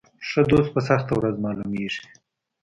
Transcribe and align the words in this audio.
ښه 0.29 0.41
دوست 0.51 0.69
په 0.73 0.79
سخته 0.89 1.11
ورځ 1.15 1.35
معلومیږي. 1.45 2.03